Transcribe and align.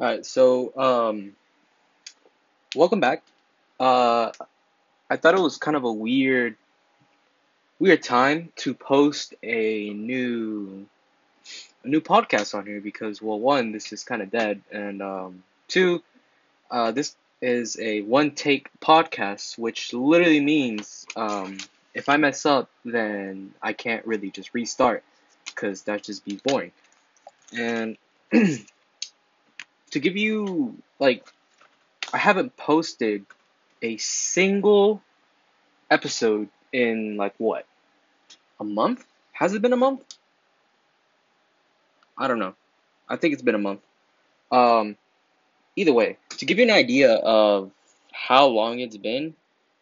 All 0.00 0.06
right, 0.06 0.24
so 0.24 0.72
um, 0.76 1.32
welcome 2.76 3.00
back. 3.00 3.24
Uh, 3.80 4.30
I 5.10 5.16
thought 5.16 5.34
it 5.34 5.40
was 5.40 5.56
kind 5.56 5.76
of 5.76 5.82
a 5.82 5.92
weird, 5.92 6.54
weird 7.80 8.04
time 8.04 8.52
to 8.58 8.74
post 8.74 9.34
a 9.42 9.90
new, 9.90 10.86
a 11.82 11.88
new 11.88 12.00
podcast 12.00 12.54
on 12.54 12.64
here 12.64 12.80
because, 12.80 13.20
well, 13.20 13.40
one, 13.40 13.72
this 13.72 13.92
is 13.92 14.04
kind 14.04 14.22
of 14.22 14.30
dead, 14.30 14.62
and 14.70 15.02
um, 15.02 15.42
two, 15.66 16.00
uh, 16.70 16.92
this 16.92 17.16
is 17.42 17.76
a 17.80 18.02
one 18.02 18.30
take 18.30 18.68
podcast, 18.78 19.58
which 19.58 19.92
literally 19.92 20.38
means 20.38 21.06
um, 21.16 21.58
if 21.92 22.08
I 22.08 22.18
mess 22.18 22.46
up, 22.46 22.70
then 22.84 23.52
I 23.60 23.72
can't 23.72 24.06
really 24.06 24.30
just 24.30 24.54
restart 24.54 25.02
because 25.46 25.82
that 25.82 26.04
just 26.04 26.24
be 26.24 26.40
boring. 26.44 26.70
And 27.52 27.96
to 29.88 30.00
give 30.00 30.16
you 30.16 30.76
like 30.98 31.26
I 32.12 32.18
haven't 32.18 32.56
posted 32.56 33.26
a 33.82 33.96
single 33.98 35.02
episode 35.90 36.48
in 36.72 37.16
like 37.16 37.34
what? 37.38 37.66
A 38.60 38.64
month? 38.64 39.04
Has 39.32 39.54
it 39.54 39.62
been 39.62 39.72
a 39.72 39.76
month? 39.76 40.02
I 42.16 42.28
don't 42.28 42.38
know. 42.38 42.54
I 43.08 43.16
think 43.16 43.32
it's 43.32 43.42
been 43.42 43.54
a 43.54 43.58
month. 43.58 43.80
Um 44.50 44.96
either 45.76 45.92
way, 45.92 46.18
to 46.30 46.44
give 46.44 46.58
you 46.58 46.64
an 46.64 46.70
idea 46.70 47.14
of 47.14 47.70
how 48.12 48.46
long 48.46 48.80
it's 48.80 48.96
been 48.96 49.34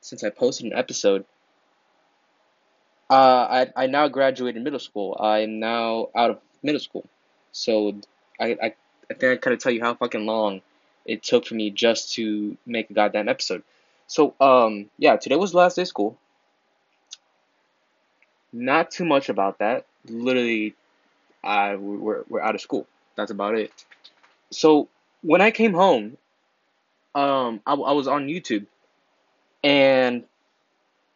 since 0.00 0.24
I 0.24 0.30
posted 0.30 0.66
an 0.66 0.72
episode, 0.72 1.24
uh, 3.08 3.14
I, 3.76 3.84
I 3.84 3.86
now 3.86 4.08
graduated 4.08 4.62
middle 4.62 4.80
school. 4.80 5.16
I'm 5.20 5.60
now 5.60 6.08
out 6.16 6.30
of 6.30 6.38
middle 6.62 6.80
school. 6.80 7.06
So 7.52 8.00
I, 8.40 8.56
I 8.60 8.74
I 9.10 9.14
think 9.14 9.32
I 9.32 9.36
kind 9.36 9.54
of 9.54 9.60
tell 9.60 9.72
you 9.72 9.82
how 9.82 9.94
fucking 9.94 10.26
long 10.26 10.62
it 11.04 11.22
took 11.22 11.46
for 11.46 11.54
me 11.54 11.70
just 11.70 12.14
to 12.14 12.56
make 12.66 12.90
a 12.90 12.94
goddamn 12.94 13.28
episode. 13.28 13.62
So, 14.06 14.34
um, 14.40 14.90
yeah, 14.98 15.16
today 15.16 15.36
was 15.36 15.54
last 15.54 15.76
day 15.76 15.82
of 15.82 15.88
school. 15.88 16.18
Not 18.52 18.90
too 18.90 19.04
much 19.04 19.28
about 19.28 19.58
that. 19.58 19.86
Literally, 20.08 20.74
I 21.42 21.76
we're 21.76 22.24
we're 22.28 22.40
out 22.40 22.54
of 22.54 22.60
school. 22.60 22.86
That's 23.16 23.30
about 23.30 23.56
it. 23.56 23.72
So 24.50 24.88
when 25.22 25.40
I 25.40 25.50
came 25.50 25.74
home, 25.74 26.16
um, 27.14 27.60
I, 27.66 27.74
I 27.74 27.92
was 27.92 28.06
on 28.06 28.28
YouTube, 28.28 28.66
and 29.62 30.24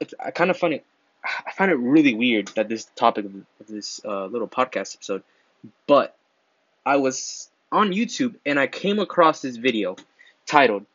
it's 0.00 0.14
kind 0.34 0.50
of 0.50 0.56
funny. 0.56 0.82
I 1.24 1.52
find 1.52 1.70
it 1.70 1.76
really 1.76 2.14
weird 2.14 2.48
that 2.56 2.68
this 2.68 2.86
topic 2.96 3.26
of, 3.26 3.34
of 3.34 3.66
this 3.68 4.00
uh, 4.04 4.26
little 4.26 4.48
podcast 4.48 4.96
episode, 4.96 5.22
but 5.86 6.16
I 6.84 6.96
was 6.96 7.50
on 7.72 7.92
YouTube 7.92 8.36
and 8.44 8.58
I 8.58 8.66
came 8.66 8.98
across 8.98 9.42
this 9.42 9.56
video 9.56 9.96
titled, 10.46 10.86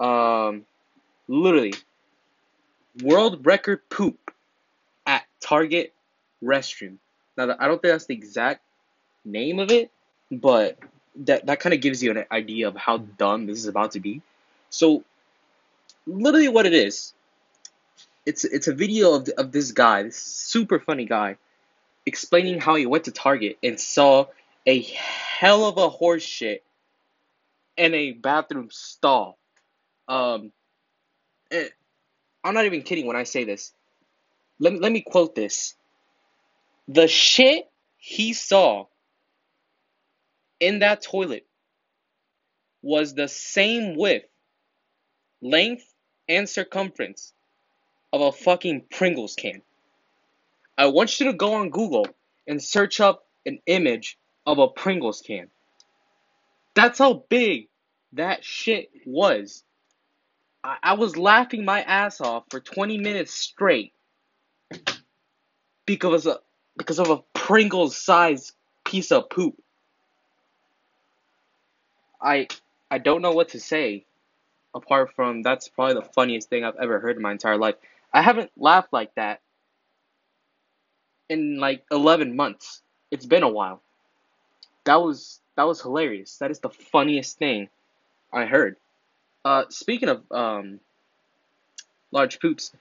um, 0.00 0.64
literally, 1.26 1.74
World 3.02 3.46
Record 3.46 3.88
Poop 3.90 4.32
at 5.06 5.24
Target 5.40 5.92
Restroom. 6.42 6.96
Now, 7.36 7.54
I 7.58 7.68
don't 7.68 7.80
think 7.80 7.92
that's 7.92 8.06
the 8.06 8.14
exact 8.14 8.62
name 9.24 9.58
of 9.58 9.70
it, 9.70 9.90
but 10.30 10.78
that, 11.16 11.46
that 11.46 11.60
kind 11.60 11.74
of 11.74 11.80
gives 11.80 12.02
you 12.02 12.10
an 12.10 12.24
idea 12.32 12.68
of 12.68 12.76
how 12.76 12.98
dumb 12.98 13.46
this 13.46 13.58
is 13.58 13.66
about 13.66 13.92
to 13.92 14.00
be. 14.00 14.22
So, 14.70 15.04
literally, 16.06 16.48
what 16.48 16.66
it 16.66 16.74
is, 16.74 17.12
it's 18.26 18.44
it's 18.44 18.68
a 18.68 18.74
video 18.74 19.14
of, 19.14 19.28
of 19.38 19.52
this 19.52 19.72
guy, 19.72 20.02
this 20.02 20.16
super 20.16 20.78
funny 20.78 21.06
guy, 21.06 21.36
explaining 22.04 22.60
how 22.60 22.74
he 22.74 22.86
went 22.86 23.04
to 23.04 23.10
Target 23.10 23.58
and 23.62 23.80
saw 23.80 24.26
a 24.68 24.82
hell 24.82 25.64
of 25.64 25.78
a 25.78 25.88
horse 25.88 26.22
shit 26.22 26.62
in 27.78 27.94
a 27.94 28.12
bathroom 28.12 28.68
stall. 28.70 29.38
Um, 30.06 30.52
I'm 32.44 32.52
not 32.52 32.66
even 32.66 32.82
kidding 32.82 33.06
when 33.06 33.16
I 33.16 33.22
say 33.22 33.44
this. 33.44 33.72
Let 34.60 34.74
me, 34.74 34.78
let 34.80 34.92
me 34.92 35.00
quote 35.00 35.34
this. 35.34 35.74
The 36.86 37.08
shit 37.08 37.64
he 37.96 38.34
saw 38.34 38.88
in 40.60 40.80
that 40.80 41.00
toilet 41.00 41.46
was 42.82 43.14
the 43.14 43.28
same 43.28 43.96
width, 43.96 44.28
length, 45.40 45.84
and 46.28 46.46
circumference 46.46 47.32
of 48.12 48.20
a 48.20 48.32
fucking 48.32 48.84
Pringles 48.90 49.34
can. 49.34 49.62
I 50.76 50.86
want 50.86 51.18
you 51.20 51.26
to 51.26 51.32
go 51.32 51.54
on 51.54 51.70
Google 51.70 52.06
and 52.46 52.62
search 52.62 53.00
up 53.00 53.24
an 53.46 53.60
image 53.66 54.18
of 54.48 54.58
a 54.58 54.66
Pringles 54.66 55.20
can. 55.20 55.48
That's 56.74 56.98
how 56.98 57.24
big 57.28 57.68
that 58.14 58.42
shit 58.42 58.90
was. 59.04 59.62
I, 60.64 60.76
I 60.82 60.92
was 60.94 61.18
laughing 61.18 61.66
my 61.66 61.82
ass 61.82 62.22
off 62.22 62.44
for 62.50 62.58
20 62.58 62.96
minutes 62.96 63.34
straight 63.34 63.92
because 65.84 66.26
of, 66.26 66.38
because 66.78 66.98
of 66.98 67.10
a 67.10 67.18
Pringles 67.34 67.94
sized 67.94 68.52
piece 68.86 69.12
of 69.12 69.28
poop. 69.28 69.54
I 72.20 72.48
I 72.90 72.98
don't 72.98 73.20
know 73.20 73.32
what 73.32 73.50
to 73.50 73.60
say 73.60 74.06
apart 74.74 75.14
from 75.14 75.42
that's 75.42 75.68
probably 75.68 75.94
the 75.94 76.08
funniest 76.14 76.48
thing 76.48 76.64
I've 76.64 76.76
ever 76.80 77.00
heard 77.00 77.16
in 77.16 77.22
my 77.22 77.32
entire 77.32 77.58
life. 77.58 77.74
I 78.14 78.22
haven't 78.22 78.50
laughed 78.56 78.94
like 78.94 79.14
that 79.16 79.42
in 81.28 81.58
like 81.58 81.84
11 81.90 82.34
months. 82.34 82.80
It's 83.10 83.26
been 83.26 83.42
a 83.42 83.48
while 83.48 83.82
that 84.88 85.02
was 85.02 85.40
that 85.54 85.64
was 85.64 85.82
hilarious. 85.82 86.38
That 86.38 86.50
is 86.50 86.60
the 86.60 86.70
funniest 86.70 87.38
thing 87.38 87.68
I 88.32 88.46
heard. 88.46 88.76
Uh, 89.44 89.64
speaking 89.68 90.08
of 90.08 90.22
um, 90.32 90.80
large 92.10 92.40
poops, 92.40 92.72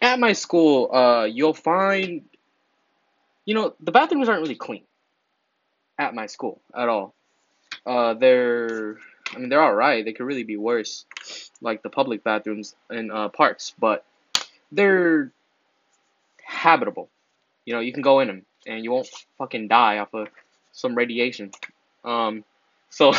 at 0.00 0.18
my 0.18 0.32
school, 0.32 0.94
uh, 0.94 1.24
you'll 1.24 1.52
find, 1.52 2.22
you 3.44 3.54
know, 3.54 3.74
the 3.80 3.92
bathrooms 3.92 4.28
aren't 4.28 4.40
really 4.40 4.54
clean 4.54 4.84
at 5.98 6.14
my 6.14 6.26
school 6.26 6.60
at 6.74 6.88
all. 6.88 7.14
Uh, 7.86 8.14
they're, 8.14 8.96
I 9.34 9.38
mean, 9.38 9.50
they're 9.50 9.62
all 9.62 9.74
right. 9.74 10.04
They 10.04 10.14
could 10.14 10.24
really 10.24 10.44
be 10.44 10.56
worse, 10.56 11.04
like 11.60 11.82
the 11.82 11.90
public 11.90 12.24
bathrooms 12.24 12.74
in 12.90 13.10
uh, 13.10 13.28
parks, 13.28 13.74
but 13.78 14.06
they're 14.72 15.32
habitable. 16.42 17.10
You 17.66 17.74
know, 17.74 17.80
you 17.80 17.92
can 17.92 18.02
go 18.02 18.20
in 18.20 18.28
them 18.28 18.46
and 18.66 18.84
you 18.84 18.90
won't 18.90 19.08
fucking 19.38 19.68
die 19.68 19.98
off 19.98 20.12
of 20.14 20.28
some 20.72 20.94
radiation. 20.94 21.50
Um, 22.04 22.44
so 22.90 23.12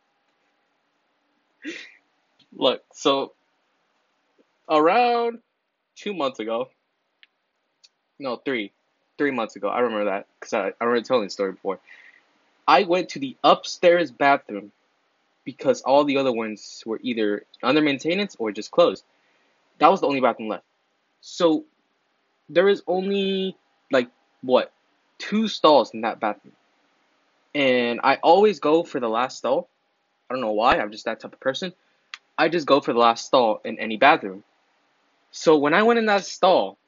look, 2.56 2.82
so 2.92 3.32
around 4.68 5.40
two 5.94 6.14
months 6.14 6.38
ago, 6.38 6.68
no, 8.18 8.36
three, 8.36 8.72
three 9.18 9.30
months 9.30 9.56
ago, 9.56 9.68
I 9.68 9.80
remember 9.80 10.06
that 10.06 10.26
because 10.38 10.52
I, 10.52 10.72
I 10.80 10.84
remember 10.84 11.06
telling 11.06 11.24
the 11.24 11.30
story 11.30 11.52
before. 11.52 11.78
I 12.68 12.82
went 12.82 13.10
to 13.10 13.18
the 13.18 13.36
upstairs 13.44 14.10
bathroom 14.10 14.72
because 15.44 15.82
all 15.82 16.04
the 16.04 16.16
other 16.16 16.32
ones 16.32 16.82
were 16.84 16.98
either 17.02 17.44
under 17.62 17.80
maintenance 17.80 18.36
or 18.38 18.50
just 18.50 18.70
closed. 18.70 19.04
That 19.78 19.90
was 19.90 20.00
the 20.00 20.08
only 20.08 20.20
bathroom 20.20 20.48
left. 20.48 20.64
So 21.20 21.64
there 22.48 22.68
is 22.68 22.82
only 22.86 23.56
like 23.90 24.08
what 24.46 24.72
two 25.18 25.48
stalls 25.48 25.92
in 25.94 26.02
that 26.02 26.20
bathroom, 26.20 26.54
and 27.54 28.00
I 28.02 28.16
always 28.16 28.60
go 28.60 28.84
for 28.84 29.00
the 29.00 29.08
last 29.08 29.38
stall. 29.38 29.68
I 30.30 30.34
don't 30.34 30.42
know 30.42 30.52
why. 30.52 30.78
I'm 30.78 30.92
just 30.92 31.04
that 31.06 31.20
type 31.20 31.32
of 31.32 31.40
person. 31.40 31.72
I 32.38 32.48
just 32.48 32.66
go 32.66 32.80
for 32.80 32.92
the 32.92 32.98
last 32.98 33.26
stall 33.26 33.60
in 33.64 33.78
any 33.78 33.96
bathroom. 33.96 34.44
So 35.30 35.58
when 35.58 35.74
I 35.74 35.82
went 35.82 35.98
in 35.98 36.06
that 36.06 36.24
stall, 36.24 36.78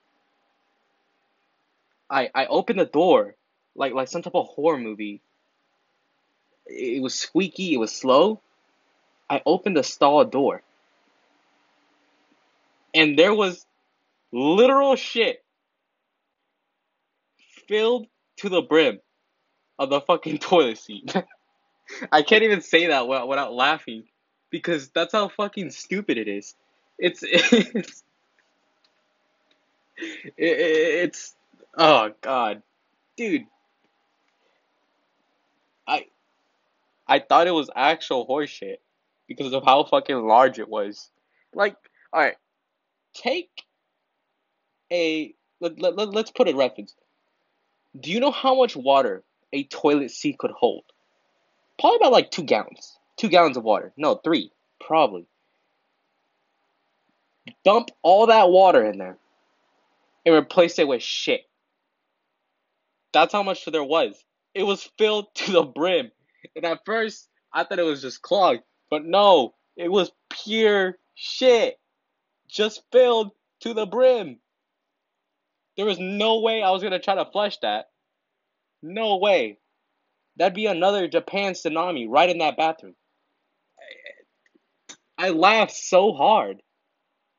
I 2.11 2.31
I 2.35 2.47
opened 2.47 2.81
the 2.81 2.87
door 2.87 3.35
like 3.75 3.93
like 3.93 4.09
some 4.09 4.23
type 4.23 4.35
of 4.35 4.47
horror 4.49 4.79
movie. 4.79 5.21
It 6.67 7.03
was 7.03 7.15
squeaky. 7.15 7.75
It 7.75 7.79
was 7.79 7.93
slow. 7.94 8.41
I 9.31 9.43
opened 9.47 9.77
the 9.77 9.82
stall 9.82 10.25
door, 10.25 10.62
and 12.94 13.19
there 13.19 13.35
was 13.35 13.67
literal 14.32 14.97
shit 14.97 15.43
filled 17.69 18.06
to 18.38 18.49
the 18.49 18.62
brim 18.62 18.99
of 19.79 19.91
the 19.91 20.00
fucking 20.00 20.38
toilet 20.41 20.79
seat. 20.79 21.15
I 22.12 22.23
can't 22.23 22.43
even 22.43 22.61
say 22.61 22.88
that 22.88 23.06
without, 23.09 23.53
laughing 23.53 24.05
because 24.50 24.88
that's 24.91 25.12
how 25.12 25.29
fucking 25.29 25.70
stupid 25.70 26.19
it 26.19 26.29
is. 26.29 26.55
It's 26.99 27.23
it's 27.23 28.03
it's 30.37 31.35
oh 31.76 32.11
god, 32.20 32.62
dude. 33.17 33.47
I 35.87 36.06
I 37.06 37.20
thought 37.20 37.47
it 37.47 37.53
was 37.53 37.70
actual 37.75 38.26
horseshit 38.26 38.79
because 39.29 39.53
of 39.53 39.65
how 39.65 39.85
fucking 39.85 40.17
large 40.17 40.59
it 40.59 40.69
was. 40.69 41.11
Like, 41.55 41.76
all 42.12 42.20
right, 42.20 42.37
take 43.15 43.50
a 44.93 45.35
let, 45.61 45.81
let, 45.81 45.97
let, 45.97 46.11
let's 46.11 46.31
put 46.31 46.49
a 46.49 46.55
reference. 46.55 46.94
Do 47.99 48.11
you 48.11 48.20
know 48.20 48.31
how 48.31 48.55
much 48.55 48.76
water 48.76 49.23
a 49.52 49.64
toilet 49.64 50.11
seat 50.11 50.38
could 50.38 50.50
hold? 50.50 50.85
probably 51.79 51.96
about 51.99 52.12
like 52.12 52.31
two 52.31 52.43
gallons, 52.43 52.99
two 53.17 53.29
gallons 53.29 53.56
of 53.56 53.64
water. 53.64 53.93
No, 53.96 54.17
three, 54.17 54.50
probably. 54.81 55.26
Dump 57.64 57.90
all 58.02 58.26
that 58.26 58.50
water 58.50 58.85
in 58.85 58.99
there 58.99 59.17
and 60.26 60.35
replace 60.35 60.79
it 60.79 60.88
with 60.88 61.02
shit. 61.02 61.43
That's 63.12 63.32
how 63.32 63.43
much 63.43 63.64
there 63.64 63.85
was. 63.85 64.23
It 64.55 64.64
was 64.64 64.91
filled 64.99 65.26
to 65.34 65.52
the 65.52 65.62
brim. 65.62 66.11
And 66.56 66.64
at 66.64 66.84
first, 66.84 67.29
I 67.52 67.64
thought 67.64 67.79
it 67.79 67.82
was 67.82 68.02
just 68.02 68.23
clogged. 68.23 68.62
But 68.91 69.05
no, 69.05 69.55
it 69.76 69.91
was 69.91 70.11
pure 70.29 70.99
shit. 71.14 71.79
Just 72.49 72.82
filled 72.91 73.32
to 73.61 73.75
the 73.75 73.87
brim. 73.87 74.38
There 75.79 75.87
was 75.87 76.01
no 76.01 76.41
way 76.41 76.61
I 76.61 76.73
was 76.73 76.83
to 76.83 76.99
try 76.99 77.15
to 77.15 77.25
flush 77.25 77.57
that. 77.59 77.91
No 78.83 79.19
way. 79.19 79.59
That'd 80.37 80.55
be 80.55 80.67
another 80.67 81.07
Japan 81.07 81.53
tsunami 81.53 82.07
right 82.09 82.29
in 82.29 82.39
that 82.39 82.57
bathroom. 82.57 82.97
I 85.17 85.31
laughed 85.31 85.73
so 85.73 86.13
hard 86.13 86.63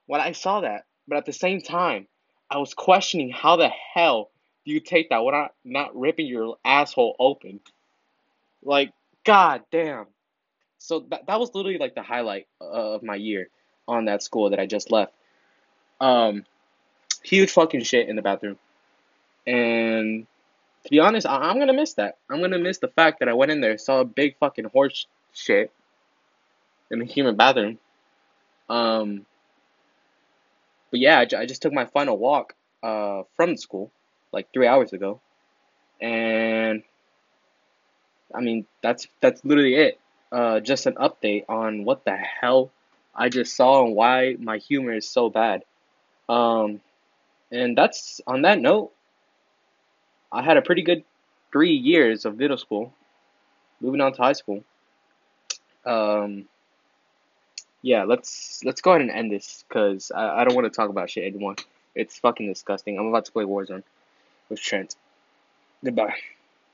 when 0.06 0.22
I 0.22 0.32
saw 0.32 0.62
that. 0.62 0.86
But 1.06 1.18
at 1.18 1.26
the 1.26 1.34
same 1.34 1.60
time, 1.60 2.08
I 2.50 2.60
was 2.60 2.74
questioning 2.74 3.30
how 3.30 3.58
the 3.58 3.70
hell 3.94 4.32
do 4.66 4.72
you 4.72 4.80
take 4.80 5.10
that 5.10 5.26
without 5.26 5.54
not 5.66 5.94
ripping 5.98 6.28
your 6.28 6.56
asshole 6.64 7.18
open? 7.20 7.60
Like, 8.64 8.94
god 9.26 9.64
damn. 9.70 10.06
So 10.78 11.02
that, 11.10 11.28
that 11.28 11.42
was 11.42 11.54
literally 11.54 11.78
like 11.78 11.94
the 11.94 12.04
highlight 12.04 12.48
of 12.62 13.04
my 13.04 13.16
year 13.16 13.50
on 13.86 14.06
that 14.06 14.24
school 14.24 14.52
that 14.52 14.62
I 14.62 14.66
just 14.66 14.92
left. 14.92 15.12
Um, 16.00 16.46
huge 17.24 17.52
fucking 17.52 17.84
shit 17.84 18.10
in 18.10 18.16
the 18.16 18.22
bathroom. 18.22 18.58
And 19.46 20.28
to 20.84 20.90
be 20.90 21.00
honest, 21.00 21.28
I- 21.28 21.50
am 21.50 21.60
gonna 21.60 21.74
miss 21.74 21.94
that. 21.96 22.18
I'm 22.30 22.42
gonna 22.42 22.60
miss 22.60 22.78
the 22.80 22.88
fact 22.88 23.20
that 23.20 23.30
I 23.30 23.34
went 23.34 23.52
in 23.52 23.62
there, 23.62 23.78
saw 23.78 24.02
a 24.02 24.06
big 24.06 24.38
fucking 24.38 24.66
horse 24.66 25.08
shit 25.34 25.72
in 26.92 27.00
the 27.00 27.06
human 27.06 27.36
bathroom. 27.36 27.80
Um, 28.70 29.26
but 30.92 31.00
yeah, 31.00 31.20
I, 31.20 31.26
j- 31.26 31.38
I 31.38 31.46
just 31.46 31.62
took 31.62 31.74
my 31.74 31.86
final 31.86 32.18
walk 32.18 32.56
uh, 32.84 33.24
from 33.36 33.58
school 33.58 33.92
like 34.32 34.52
three 34.54 34.68
hours 34.68 34.94
ago, 34.94 35.20
and 36.00 36.84
I 38.34 38.42
mean 38.42 38.66
that's 38.82 39.08
that's 39.22 39.44
literally 39.44 39.76
it. 39.76 40.00
Uh, 40.32 40.60
just 40.60 40.86
an 40.86 40.94
update 40.94 41.46
on 41.50 41.84
what 41.86 42.06
the 42.06 42.16
hell 42.16 42.72
I 43.16 43.30
just 43.30 43.56
saw 43.56 43.86
and 43.86 43.96
why 43.96 44.36
my 44.40 44.58
humor 44.58 44.94
is 44.94 45.10
so 45.10 45.30
bad. 45.30 45.64
Um, 46.28 46.82
and 47.52 47.78
that's 47.78 48.22
on 48.28 48.44
that 48.44 48.60
note. 48.60 48.92
I 50.32 50.44
had 50.44 50.58
a 50.58 50.62
pretty 50.62 50.84
good 50.84 51.04
three 51.52 51.74
years 51.74 52.26
of 52.26 52.38
middle 52.38 52.58
school. 52.58 52.94
Moving 53.82 54.02
on 54.02 54.14
to 54.14 54.22
high 54.22 54.34
school. 54.34 54.64
Um, 55.86 56.46
yeah, 57.82 58.04
let's 58.04 58.62
let's 58.64 58.82
go 58.82 58.92
ahead 58.92 59.02
and 59.02 59.10
end 59.10 59.32
this 59.32 59.64
because 59.68 60.12
I, 60.12 60.42
I 60.42 60.44
don't 60.44 60.56
want 60.56 60.66
to 60.66 60.76
talk 60.76 60.90
about 60.90 61.10
shit 61.10 61.24
anymore. 61.24 61.56
It's 61.96 62.20
fucking 62.20 62.48
disgusting. 62.48 63.00
I'm 63.00 63.08
about 63.08 63.26
to 63.26 63.32
play 63.32 63.46
Warzone 63.46 63.84
with 64.50 64.62
Trent. 64.62 64.96
Goodbye. 65.84 66.16